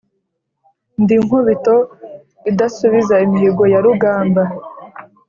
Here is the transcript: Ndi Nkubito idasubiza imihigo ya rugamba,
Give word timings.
Ndi 1.01 1.15
Nkubito 1.23 1.75
idasubiza 2.49 3.15
imihigo 3.25 3.63
ya 3.73 3.79
rugamba, 3.85 4.43